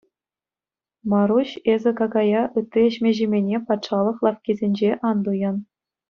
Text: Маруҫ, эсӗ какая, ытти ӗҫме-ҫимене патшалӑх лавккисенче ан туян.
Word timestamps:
Маруҫ, 1.11 1.51
эсӗ 1.73 1.91
какая, 1.99 2.41
ытти 2.61 2.81
ӗҫме-ҫимене 2.89 3.57
патшалӑх 3.67 4.17
лавккисенче 4.29 4.91
ан 5.11 5.17
туян. 5.29 5.57